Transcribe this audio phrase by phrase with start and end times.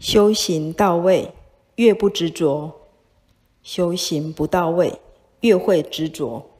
[0.00, 1.32] 修行到位
[1.74, 2.72] 越不执着
[3.62, 5.00] 修行不到位
[5.40, 6.57] 越会执着。